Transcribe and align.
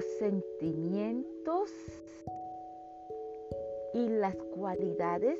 los 0.00 0.18
sentimientos 0.18 1.70
y 3.92 4.08
las 4.08 4.34
cualidades 4.34 5.38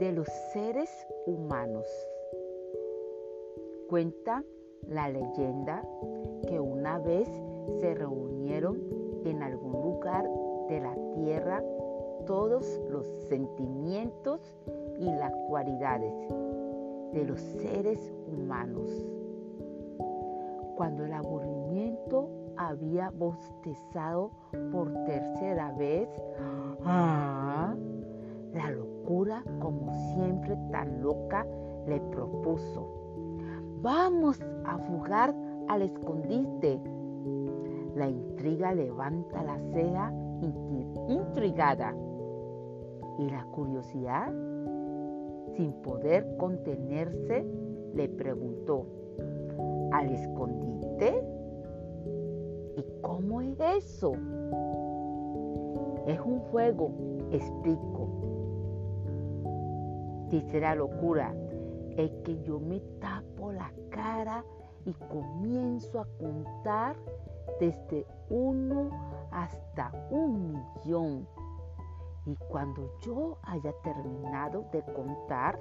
de 0.00 0.10
los 0.10 0.26
seres 0.52 0.90
humanos. 1.24 1.86
Cuenta 3.88 4.42
la 4.88 5.08
leyenda 5.08 5.88
que 6.48 6.58
una 6.58 6.98
vez 6.98 7.28
se 7.78 7.94
reunieron 7.94 8.82
en 9.24 9.40
algún 9.40 9.80
lugar 9.82 10.28
de 10.68 10.80
la 10.80 10.96
tierra 11.14 11.62
todos 12.26 12.80
los 12.90 13.06
sentimientos 13.28 14.40
y 14.98 15.04
las 15.04 15.32
cualidades 15.48 16.12
de 17.12 17.24
los 17.24 17.40
seres 17.40 18.12
humanos. 18.26 18.90
Cuando 20.74 21.04
el 21.04 21.12
aburrimiento 21.12 22.45
había 22.56 23.10
bostezado 23.10 24.30
por 24.72 24.92
tercera 25.04 25.72
vez, 25.72 26.08
¡ah! 26.84 27.74
la 28.52 28.70
locura, 28.70 29.42
como 29.60 29.92
siempre 30.14 30.56
tan 30.70 31.02
loca, 31.02 31.46
le 31.86 32.00
propuso, 32.00 32.88
vamos 33.82 34.40
a 34.64 34.78
fugar 34.78 35.34
al 35.68 35.82
escondite. 35.82 36.80
La 37.94 38.08
intriga 38.08 38.74
levanta 38.74 39.42
la 39.42 39.58
ceja 39.72 40.12
intrigada 41.08 41.94
y 43.18 43.30
la 43.30 43.44
curiosidad, 43.46 44.28
sin 45.56 45.72
poder 45.82 46.36
contenerse, 46.36 47.46
le 47.94 48.08
preguntó, 48.08 48.86
¿al 49.92 50.10
escondite? 50.10 51.35
¿Y 53.56 53.58
cómo 53.58 53.70
es 53.70 53.84
eso? 53.84 54.12
Es 56.06 56.20
un 56.20 56.40
juego, 56.50 56.90
explico. 57.30 58.08
La 60.52 60.74
locura, 60.74 61.34
es 61.96 62.10
que 62.24 62.42
yo 62.42 62.58
me 62.58 62.80
tapo 63.00 63.52
la 63.52 63.72
cara 63.90 64.44
y 64.84 64.92
comienzo 64.92 66.00
a 66.00 66.06
contar 66.18 66.96
desde 67.60 68.06
uno 68.30 68.90
hasta 69.30 69.92
un 70.10 70.52
millón. 70.52 71.26
Y 72.26 72.34
cuando 72.48 72.90
yo 73.02 73.38
haya 73.42 73.72
terminado 73.82 74.64
de 74.72 74.82
contar, 74.94 75.58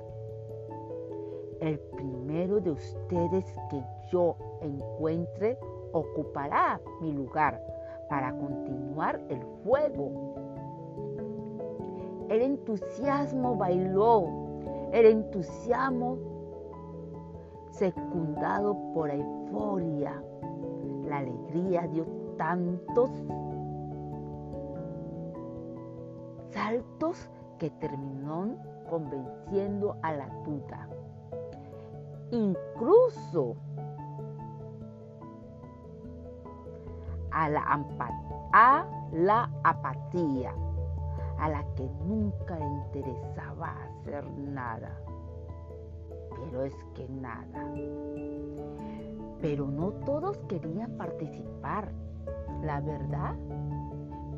el 1.62 1.80
primero 1.96 2.60
de 2.60 2.72
ustedes 2.72 3.46
que 3.70 3.84
yo 4.12 4.36
encuentre 4.62 5.58
ocupará 5.94 6.82
mi 7.02 7.12
lugar 7.14 7.62
para 8.10 8.32
continuar 8.38 9.22
el 9.30 9.42
fuego. 9.64 10.36
El 12.30 12.42
entusiasmo 12.42 13.56
bailó, 13.56 14.26
el 14.92 15.06
entusiasmo 15.06 16.18
secundado 17.70 18.76
por 18.94 19.10
euforia. 19.10 20.22
La 21.08 21.20
alegría 21.20 21.88
dio 21.88 22.06
tantos 22.38 23.12
saltos 26.50 27.30
que 27.60 27.70
terminó 27.70 28.56
convenciendo 28.90 29.98
a 30.02 30.14
la 30.14 30.30
tuta. 30.44 30.88
Incluso 32.32 33.56
a 37.36 37.50
la, 37.50 37.62
a 38.54 38.86
la 39.12 39.50
apatía, 39.64 40.54
a 41.38 41.50
la 41.50 41.64
que 41.76 41.90
nunca 42.08 42.58
le 42.58 42.66
interesaba 42.66 43.76
hacer 43.84 44.26
nada. 44.38 44.92
Pero 46.30 46.64
es 46.64 46.76
que 46.96 47.08
nada. 47.10 47.72
Pero 49.42 49.68
no 49.68 49.92
todos 50.06 50.38
querían 50.48 50.92
participar. 50.98 51.92
La 52.64 52.80
verdad, 52.80 53.36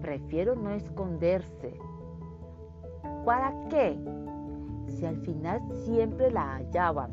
prefiero 0.01 0.55
no 0.55 0.71
esconderse 0.71 1.77
¿Para 3.27 3.53
qué? 3.67 3.99
Si 4.87 5.05
al 5.05 5.17
final 5.17 5.61
siempre 5.85 6.31
la 6.31 6.55
hallaban 6.55 7.11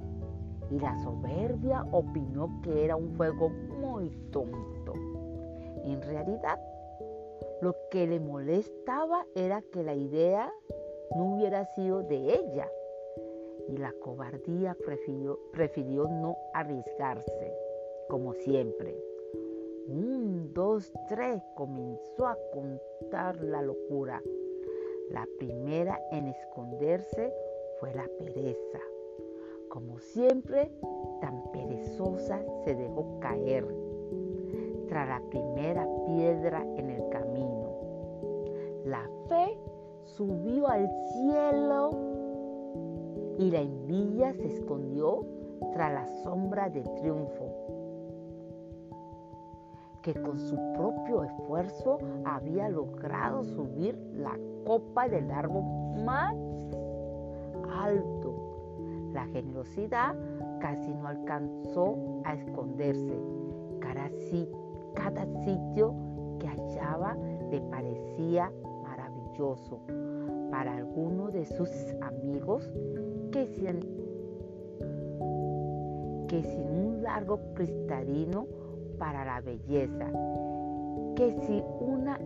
y 0.71 0.78
la 0.78 0.97
soberbia 1.03 1.84
opinó 1.91 2.61
que 2.62 2.84
era 2.84 2.95
un 2.95 3.16
juego 3.16 3.51
muy 3.81 4.11
tonto. 4.31 4.74
En 5.84 6.00
realidad, 6.03 6.59
lo 7.61 7.75
que 7.91 8.06
le 8.06 8.21
molestaba 8.21 9.27
era 9.34 9.62
que 9.72 9.83
la 9.83 9.95
idea 9.95 10.53
no 11.15 11.34
hubiera 11.34 11.65
sido 11.75 12.03
de 12.03 12.17
ella 12.17 12.71
y 13.69 13.77
la 13.77 13.93
cobardía 13.93 14.77
prefirió, 14.84 15.39
prefirió 15.53 16.09
no 16.09 16.37
arriesgarse, 16.53 17.55
como 18.09 18.34
siempre. 18.34 18.97
Un, 19.87 20.53
dos, 20.55 20.93
tres, 21.09 21.43
comenzó 21.55 22.27
a 22.27 22.39
contar 22.53 23.43
la 23.43 23.62
locura. 23.62 24.22
La 25.11 25.27
primera 25.39 26.01
en 26.11 26.28
esconderse 26.28 27.33
fue 27.78 27.95
la 27.95 28.09
pereza. 28.19 28.81
Como 29.69 29.99
siempre, 29.99 30.71
tan 31.21 31.43
perezosa 31.53 32.43
se 32.65 32.75
dejó 32.75 33.19
caer 33.21 33.66
tras 34.89 35.09
la 35.09 35.21
primera 35.28 35.87
piedra 36.06 36.65
en 36.77 36.91
el 36.91 37.09
camino. 37.09 37.71
La 38.84 39.09
fe 39.28 39.59
subió 40.05 40.69
al 40.69 40.89
cielo 41.12 41.91
y 43.39 43.50
la 43.50 43.61
envidia 43.61 44.33
se 44.34 44.47
escondió 44.47 45.25
tras 45.72 45.93
la 45.93 46.06
sombra 46.22 46.69
del 46.69 46.84
triunfo 46.95 47.65
que 50.05 50.15
con 50.21 50.39
su 50.39 50.56
propio 50.75 51.25
esfuerzo 51.25 51.99
había 52.27 52.69
logrado 52.69 53.43
subir 53.43 53.97
la 54.12 54.39
copa 54.66 55.09
del 55.09 55.31
árbol 55.31 55.65
más 56.05 56.37
alto. 57.72 58.34
La 59.15 59.25
generosidad 59.28 60.15
casi 60.61 60.93
no 60.93 61.09
alcanzó 61.09 61.97
a 62.25 62.34
esconderse. 62.34 63.19
Cada, 63.81 64.11
cada 64.94 65.27
sitio 65.44 65.94
que 66.38 66.49
hallaba 66.49 67.16
le 67.50 67.60
parecía 67.62 68.53
maravilloso. 68.82 69.81
Para 70.50 70.77
algunos 70.77 71.32
de 71.32 71.47
sus 71.47 71.69
amigos 72.00 72.71
que 73.33 73.47
sin, 73.47 73.81
un 76.66 77.03
largo 77.03 77.41
cristalino 77.54 78.47
para 78.99 79.25
la 79.25 79.41
belleza, 79.41 80.06
que 81.16 81.31
si 81.47 81.62
una, 81.81 82.19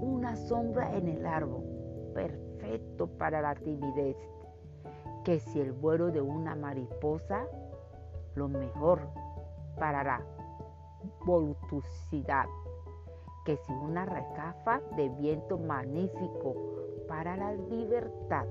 una 0.00 0.36
sombra 0.36 0.96
en 0.96 1.08
el 1.08 1.26
árbol, 1.26 1.62
perfecto 2.14 3.06
para 3.06 3.40
la 3.42 3.54
timidez, 3.54 4.16
que 5.24 5.40
si 5.40 5.60
el 5.60 5.72
vuelo 5.72 6.10
de 6.10 6.20
una 6.20 6.54
mariposa, 6.54 7.46
lo 8.36 8.48
mejor 8.48 9.00
para 9.78 10.04
la 10.04 10.20
voluptuosidad, 11.24 12.46
que 13.44 13.56
si 13.56 13.72
una 13.72 14.04
recafa 14.04 14.80
de 14.96 15.08
viento 15.08 15.58
magnífico 15.58 16.54
para 17.08 17.36
la 17.36 17.52
libertad. 17.52 18.46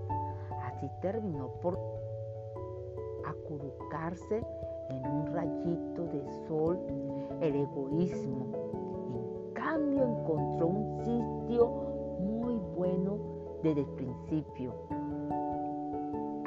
Así 0.63 0.89
terminó 1.01 1.49
por 1.61 1.77
acurrucarse 3.25 4.43
en 4.89 5.05
un 5.07 5.27
rayito 5.27 6.03
de 6.05 6.47
sol 6.47 6.79
el 7.41 7.55
egoísmo. 7.55 8.45
En 9.13 9.53
cambio 9.53 10.03
encontró 10.03 10.67
un 10.67 10.97
sitio 10.99 11.67
muy 12.19 12.55
bueno 12.75 13.17
desde 13.63 13.81
el 13.81 13.87
principio. 13.87 14.73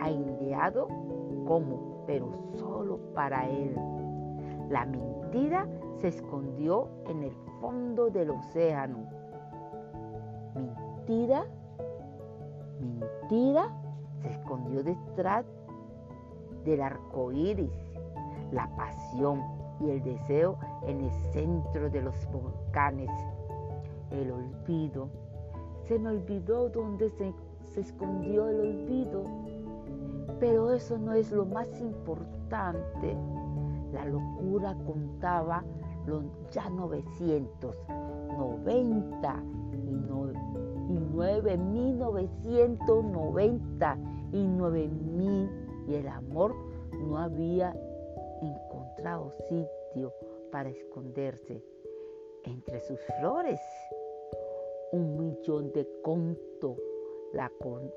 Aindeado 0.01 0.89
como, 1.47 1.88
pero 2.09 2.27
solo 2.57 2.99
para 3.15 3.47
él. 3.47 3.77
La 4.71 4.87
mentira 4.87 5.69
se 6.01 6.09
escondió 6.09 6.89
en 7.07 7.23
el 7.23 7.33
fondo 7.61 8.09
del 8.09 8.31
océano. 8.31 9.07
Mentira, 10.55 11.45
mentira 12.81 13.71
se 14.23 14.31
escondió 14.31 14.83
detrás 14.83 15.45
del 16.65 16.81
arco 16.81 17.31
iris, 17.31 17.71
la 18.53 18.75
pasión 18.75 19.43
y 19.79 19.91
el 19.91 20.03
deseo 20.03 20.57
en 20.87 21.03
el 21.03 21.11
centro 21.33 21.91
de 21.91 22.01
los 22.01 22.27
volcanes. 22.33 23.11
El 24.11 24.33
olvido. 24.33 25.11
Se 25.83 25.99
me 25.99 26.09
olvidó 26.09 26.71
dónde 26.71 27.11
se, 27.11 27.35
se 27.75 27.81
escondió 27.81 28.49
el 28.49 28.61
olvido. 28.61 29.25
Pero 30.41 30.73
eso 30.73 30.99
no 30.99 31.13
es 31.13 31.31
lo 31.33 31.45
más 31.45 31.69
importante. 31.81 33.17
La 33.93 34.05
locura 34.05 34.77
contaba 34.87 35.65
los 36.07 36.25
ya 36.51 36.69
990 36.71 39.43
y, 39.73 39.93
no, 39.93 40.33
y 40.89 41.01
9990 41.01 43.99
y 44.33 44.47
9000 44.47 45.51
y 45.89 45.95
el 45.95 46.09
amor 46.09 46.55
no 46.99 47.19
había 47.19 47.75
encontrado 48.43 49.31
sitio 49.49 50.13
para 50.53 50.69
esconderse 50.69 51.63
entre 52.45 52.81
sus 52.81 53.01
flores. 53.19 53.61
Un 54.93 55.19
millón 55.19 55.73
de 55.73 55.89
conto 56.03 56.77
la 57.33 57.51
con, 57.61 57.91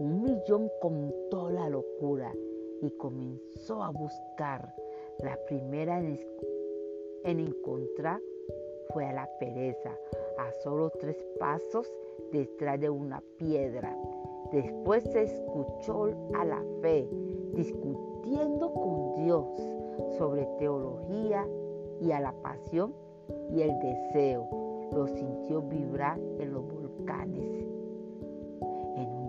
un 0.00 0.22
millón 0.22 0.70
contó 0.80 1.50
la 1.50 1.68
locura 1.68 2.32
y 2.80 2.90
comenzó 2.92 3.82
a 3.82 3.90
buscar. 3.90 4.74
La 5.18 5.38
primera 5.46 5.98
en, 5.98 6.18
en 7.24 7.40
encontrar 7.40 8.18
fue 8.94 9.04
a 9.04 9.12
la 9.12 9.28
pereza, 9.38 9.90
a 10.38 10.52
solo 10.62 10.88
tres 10.98 11.22
pasos 11.38 11.92
detrás 12.32 12.80
de 12.80 12.88
una 12.88 13.22
piedra. 13.36 13.94
Después 14.50 15.04
se 15.04 15.24
escuchó 15.24 16.06
a 16.34 16.46
la 16.46 16.64
fe 16.80 17.06
discutiendo 17.52 18.72
con 18.72 19.22
Dios 19.22 19.46
sobre 20.16 20.46
teología 20.58 21.46
y 22.00 22.10
a 22.10 22.20
la 22.20 22.32
pasión 22.40 22.94
y 23.50 23.60
el 23.60 23.78
deseo. 23.80 24.48
Lo 24.92 25.06
sintió 25.08 25.60
vibrar 25.60 26.18
en 26.38 26.54
los 26.54 26.64
volcanes. 26.66 27.69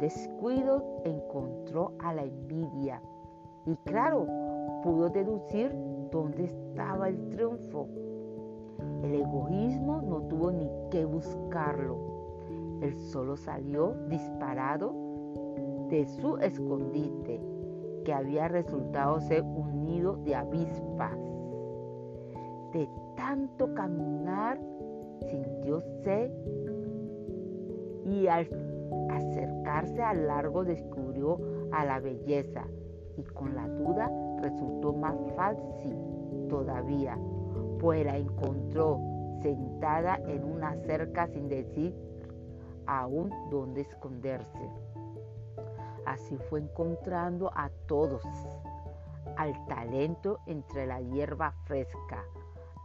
Descuido 0.02 0.84
encontró 1.06 1.94
a 2.00 2.12
la 2.12 2.24
envidia 2.24 3.00
y 3.68 3.76
claro, 3.86 4.26
pudo 4.84 5.10
deducir 5.10 5.72
dónde 6.12 6.46
estaba 6.46 7.08
el 7.08 7.30
triunfo. 7.30 7.88
El 9.04 9.14
egoísmo 9.14 10.02
no 10.02 10.24
tuvo 10.24 10.52
ni 10.52 10.68
que 10.90 11.06
buscarlo. 11.06 11.98
Él 12.82 12.98
solo 12.98 13.38
salió 13.38 13.94
disparado 14.10 14.92
de 15.90 16.08
su 16.08 16.36
escondite, 16.38 17.40
que 18.04 18.12
había 18.12 18.48
resultado 18.48 19.20
ser 19.22 19.44
un 19.44 19.86
nido 19.86 20.16
de 20.24 20.34
avispas. 20.34 21.16
De 22.74 22.90
tanto 23.16 23.72
caminar, 23.76 24.60
sintió 25.30 25.82
sed 26.02 26.32
y 28.06 28.26
al 28.26 28.48
acercarse 29.10 30.02
al 30.02 30.28
largo 30.28 30.64
descubrió 30.64 31.40
a 31.72 31.86
la 31.86 32.00
belleza 32.00 32.66
y 33.18 33.24
con 33.24 33.56
la 33.56 33.68
duda 33.68 34.12
resultó 34.42 34.94
más 34.94 35.16
fácil 35.36 35.96
todavía, 36.50 37.18
pues 37.80 38.06
la 38.06 38.18
encontró 38.18 39.00
sentada 39.42 40.20
en 40.28 40.44
una 40.44 40.76
cerca 40.86 41.28
sin 41.28 41.48
decir 41.48 41.96
aún 42.86 43.32
dónde 43.50 43.82
esconderse. 43.82 44.70
Así 46.06 46.38
fue 46.50 46.60
encontrando 46.60 47.52
a 47.54 47.70
todos, 47.88 48.24
al 49.38 49.54
talento 49.68 50.40
entre 50.48 50.86
la 50.86 51.00
hierba 51.02 51.52
fresca, 51.66 52.24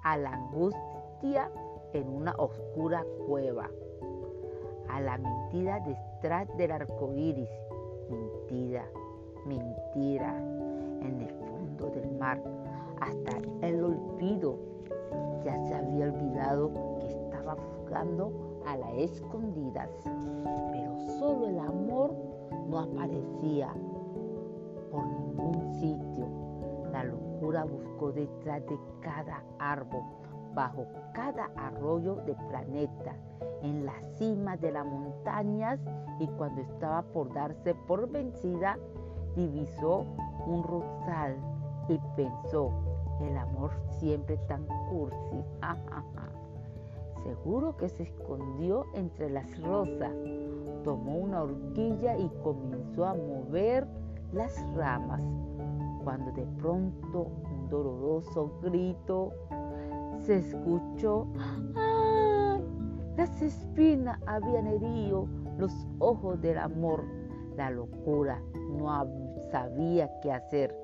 a 0.04 0.16
la 0.16 0.32
angustia 0.32 1.50
en 1.92 2.08
una 2.08 2.34
oscura 2.36 3.04
cueva, 3.26 3.68
a 4.88 5.00
la 5.00 5.18
mentira 5.18 5.80
detrás 5.80 6.48
del 6.56 6.72
arco 6.72 7.12
iris, 7.14 7.48
mentira, 8.10 8.84
mentira 9.44 10.36
en 11.02 11.20
el 11.20 11.30
fondo 11.30 11.90
del 11.90 12.10
mar, 12.18 12.42
hasta 13.00 13.38
el 13.66 13.84
olvido. 13.84 14.58
Ya 15.44 15.56
se 15.66 15.74
había 15.74 16.06
olvidado 16.06 16.70
que 17.00 17.06
estaba 17.06 17.56
fugando 17.56 18.32
a 18.66 18.76
las 18.76 18.94
escondidas, 18.94 19.88
pero 20.72 20.98
solo 21.18 21.48
el 21.48 21.58
amor 21.58 22.14
no 22.68 22.80
aparecía 22.80 23.72
por 24.90 25.06
ningún 25.06 25.74
sitio. 25.74 26.26
La 26.90 27.04
locura 27.04 27.64
buscó 27.64 28.12
detrás 28.12 28.66
de 28.66 28.78
cada 29.00 29.44
árbol, 29.58 30.02
bajo 30.56 30.86
cada 31.12 31.50
arroyo 31.54 32.16
de 32.26 32.34
planeta, 32.48 33.14
en 33.62 33.84
la 33.84 33.92
cima 34.16 34.56
de 34.56 34.72
las 34.72 34.86
montañas 34.86 35.78
y 36.18 36.26
cuando 36.26 36.62
estaba 36.62 37.02
por 37.02 37.32
darse 37.32 37.74
por 37.86 38.08
vencida, 38.10 38.78
divisó 39.36 40.06
un 40.46 40.62
rosal 40.64 41.36
y 41.88 42.00
pensó, 42.16 42.70
el 43.20 43.36
amor 43.36 43.70
siempre 43.98 44.38
tan 44.48 44.66
cursi. 44.90 45.44
Seguro 47.22 47.76
que 47.76 47.88
se 47.88 48.04
escondió 48.04 48.86
entre 48.94 49.28
las 49.28 49.60
rosas. 49.60 50.12
Tomó 50.84 51.16
una 51.16 51.42
horquilla 51.42 52.16
y 52.16 52.30
comenzó 52.42 53.04
a 53.04 53.14
mover 53.14 53.86
las 54.32 54.54
ramas, 54.74 55.22
cuando 56.04 56.30
de 56.32 56.46
pronto 56.58 57.26
un 57.50 57.68
doloroso 57.68 58.52
grito 58.62 59.32
se 60.24 60.36
escuchó. 60.36 61.26
Las 63.16 63.40
espinas 63.42 64.20
habían 64.26 64.66
herido 64.66 65.28
los 65.58 65.72
ojos 65.98 66.40
del 66.40 66.58
amor. 66.58 67.04
La 67.56 67.70
locura 67.70 68.42
no 68.70 68.88
sabía 69.50 70.10
qué 70.20 70.32
hacer 70.32 70.76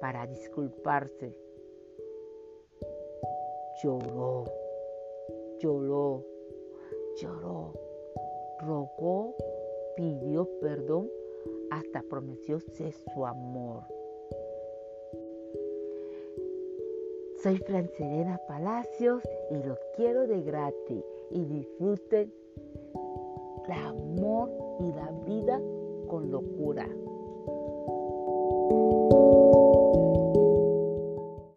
para 0.00 0.26
disculparse. 0.26 1.34
Lloró, 3.82 4.44
lloró, 5.60 6.24
lloró, 7.20 7.72
rogó, 8.60 9.34
pidió 9.96 10.48
perdón, 10.60 11.08
hasta 11.70 12.02
prometió 12.02 12.58
ser 12.60 12.92
su 12.92 13.26
amor. 13.26 13.97
Soy 17.42 17.56
Francelena 17.58 18.40
Palacios 18.48 19.22
y 19.50 19.62
los 19.62 19.78
quiero 19.94 20.26
de 20.26 20.42
gratis 20.42 21.04
y 21.30 21.44
disfruten 21.44 22.34
el 23.64 23.72
amor 23.72 24.50
y 24.80 24.92
la 24.92 25.10
vida 25.24 25.60
con 26.08 26.32
locura. 26.32 26.88